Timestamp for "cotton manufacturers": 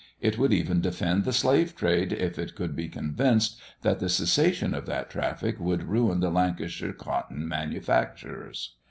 6.93-8.73